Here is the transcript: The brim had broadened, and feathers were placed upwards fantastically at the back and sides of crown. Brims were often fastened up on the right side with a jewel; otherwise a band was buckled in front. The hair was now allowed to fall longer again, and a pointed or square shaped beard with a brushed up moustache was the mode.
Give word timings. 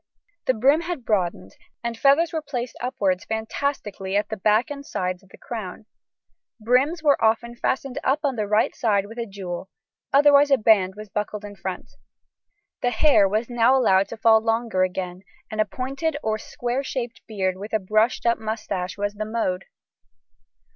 The 0.47 0.55
brim 0.55 0.81
had 0.81 1.05
broadened, 1.05 1.55
and 1.83 1.95
feathers 1.95 2.33
were 2.33 2.41
placed 2.41 2.75
upwards 2.81 3.23
fantastically 3.23 4.17
at 4.17 4.29
the 4.29 4.35
back 4.35 4.71
and 4.71 4.83
sides 4.83 5.21
of 5.21 5.29
crown. 5.39 5.85
Brims 6.59 7.03
were 7.03 7.23
often 7.23 7.55
fastened 7.55 7.99
up 8.03 8.21
on 8.23 8.35
the 8.35 8.47
right 8.47 8.73
side 8.75 9.05
with 9.05 9.19
a 9.19 9.27
jewel; 9.27 9.69
otherwise 10.11 10.49
a 10.49 10.57
band 10.57 10.95
was 10.95 11.09
buckled 11.09 11.45
in 11.45 11.55
front. 11.55 11.91
The 12.81 12.89
hair 12.89 13.29
was 13.29 13.47
now 13.47 13.77
allowed 13.77 14.07
to 14.07 14.17
fall 14.17 14.41
longer 14.41 14.81
again, 14.81 15.21
and 15.51 15.61
a 15.61 15.65
pointed 15.65 16.17
or 16.23 16.39
square 16.39 16.83
shaped 16.83 17.21
beard 17.27 17.55
with 17.55 17.71
a 17.71 17.77
brushed 17.77 18.25
up 18.25 18.39
moustache 18.39 18.97
was 18.97 19.13
the 19.13 19.25
mode. 19.25 19.65